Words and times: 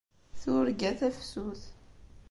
Turga 0.41 0.91
tafsut. 0.99 1.61